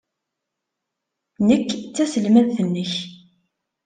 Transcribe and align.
Nekk 1.47 1.69
d 1.81 1.85
taselmadt-nnek. 1.95 2.93